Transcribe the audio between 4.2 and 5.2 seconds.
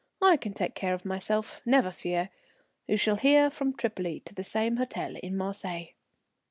to the same hotel